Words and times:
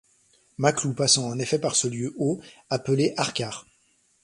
Maclou 0.57 0.95
passant 0.95 1.27
en 1.27 1.37
effet 1.37 1.59
par 1.59 1.75
ce 1.75 1.87
lieu 1.87 2.15
au 2.17 2.41
appelé 2.71 3.13
Arcar. 3.17 3.67